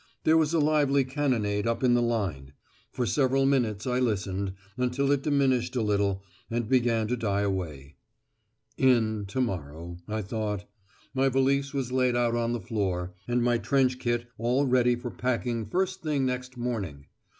There 0.23 0.35
was 0.35 0.51
a 0.51 0.57
lively 0.59 1.03
cannonade 1.03 1.67
up 1.67 1.83
in 1.83 1.93
the 1.93 2.01
line; 2.01 2.53
for 2.91 3.05
several 3.05 3.45
minutes 3.45 3.85
I 3.85 3.99
listened, 3.99 4.53
until 4.75 5.11
it 5.11 5.21
diminished 5.21 5.75
a 5.75 5.83
little, 5.83 6.23
and 6.49 6.67
began 6.67 7.07
to 7.09 7.15
die 7.15 7.41
away. 7.41 7.97
"In" 8.79 9.25
to 9.27 9.39
morrow, 9.39 9.97
I 10.07 10.23
thought. 10.23 10.65
My 11.13 11.29
valise 11.29 11.71
was 11.71 11.91
laid 11.91 12.15
out 12.15 12.33
on 12.33 12.51
the 12.51 12.59
floor, 12.59 13.13
and 13.27 13.43
my 13.43 13.59
trench 13.59 13.99
kit 13.99 14.25
all 14.39 14.65
ready 14.65 14.95
for 14.95 15.11
packing 15.11 15.67
first 15.67 16.01
thing 16.01 16.25
next 16.25 16.57
morning. 16.57 17.05